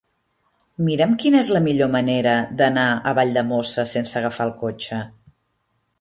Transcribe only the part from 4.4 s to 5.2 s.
el cotxe.